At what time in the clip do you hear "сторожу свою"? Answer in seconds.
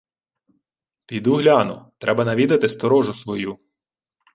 2.69-3.59